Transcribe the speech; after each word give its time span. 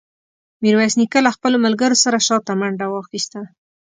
میرویس 0.63 0.93
نیکه 0.99 1.19
له 1.25 1.31
خپلو 1.35 1.57
ملګرو 1.65 1.97
سره 2.03 2.17
شاته 2.27 2.53
منډه 2.59 2.85
واخیسته. 2.89 3.39